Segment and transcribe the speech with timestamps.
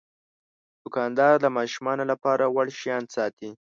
[0.83, 3.49] دوکاندار د ماشومانو لپاره وړ شیان ساتي.